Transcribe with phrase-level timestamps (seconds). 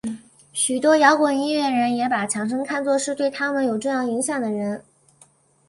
[0.51, 4.83] 许多摇滚音乐人也把强生看作是对他们有重要影响的人。